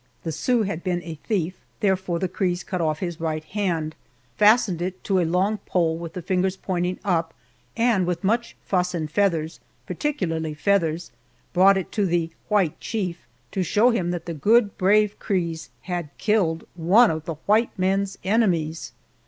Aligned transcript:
The 0.23 0.31
Sioux 0.31 0.63
had 0.63 0.83
been 0.83 1.03
a 1.03 1.19
thief, 1.27 1.63
therefore 1.79 2.17
the 2.17 2.27
Crees 2.27 2.63
cut 2.63 2.81
off 2.81 3.01
his 3.01 3.19
right 3.21 3.43
hand, 3.43 3.93
fastened 4.35 4.81
it 4.81 5.03
to 5.03 5.19
a 5.19 5.25
long 5.25 5.59
pole 5.67 5.95
with 5.95 6.13
the 6.13 6.23
fingers 6.23 6.57
pointing 6.57 6.97
up, 7.05 7.35
and 7.77 8.07
with 8.07 8.23
much 8.23 8.55
fuss 8.65 8.95
and 8.95 9.11
feathers 9.11 9.59
particularly 9.85 10.55
feathers 10.55 11.11
brought 11.53 11.77
it 11.77 11.91
to 11.91 12.07
the 12.07 12.31
"White 12.47 12.79
Chief," 12.79 13.27
to 13.51 13.61
show 13.61 13.91
him 13.91 14.09
that 14.09 14.25
the 14.25 14.33
good, 14.33 14.75
brave 14.75 15.19
Crees 15.19 15.69
had 15.81 16.09
killed 16.17 16.65
one 16.73 17.11
of 17.11 17.25
the 17.25 17.35
white 17.45 17.77
man's 17.77 18.17
enemies! 18.23 18.93